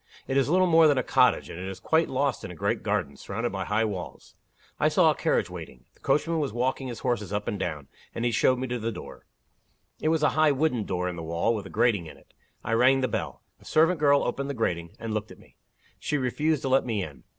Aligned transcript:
It 0.27 0.35
is 0.35 0.49
little 0.49 0.65
more 0.65 0.87
than 0.87 0.97
a 0.97 1.03
cottage; 1.03 1.47
and 1.51 1.59
it 1.59 1.67
is 1.69 1.79
quite 1.79 2.09
lost 2.09 2.43
in 2.43 2.49
a 2.49 2.55
great 2.55 2.81
garden, 2.81 3.15
surrounded 3.17 3.51
by 3.51 3.65
high 3.65 3.85
walls. 3.85 4.33
I 4.79 4.89
saw 4.89 5.11
a 5.11 5.15
carriage 5.15 5.47
waiting. 5.51 5.85
The 5.93 5.99
coachman 5.99 6.39
was 6.39 6.51
walking 6.51 6.87
his 6.87 6.97
horses 7.01 7.31
up 7.31 7.47
and 7.47 7.59
down 7.59 7.87
and 8.15 8.25
he 8.25 8.31
showed 8.31 8.57
me 8.57 8.65
the 8.65 8.91
door. 8.91 9.27
It 9.99 10.07
was 10.09 10.23
a 10.23 10.29
high 10.29 10.53
wooden 10.53 10.85
door 10.85 11.07
in 11.07 11.17
the 11.17 11.21
wall, 11.21 11.53
with 11.53 11.67
a 11.67 11.69
grating 11.69 12.07
in 12.07 12.17
it. 12.17 12.33
I 12.63 12.71
rang 12.73 13.01
the 13.01 13.07
bell. 13.07 13.43
A 13.59 13.63
servant 13.65 13.99
girl 13.99 14.23
opened 14.23 14.49
the 14.49 14.55
grating, 14.55 14.89
and 14.97 15.13
looked 15.13 15.29
at 15.29 15.37
me. 15.37 15.55
She 15.99 16.17
refused 16.17 16.63
to 16.63 16.69
let 16.69 16.83
me 16.83 17.03
in. 17.03 17.23